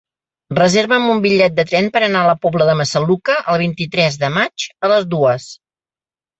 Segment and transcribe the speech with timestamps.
[0.59, 4.35] Reserva'm un bitllet de tren per anar a la Pobla de Massaluca el vint-i-tres de
[4.41, 5.49] maig a les dues.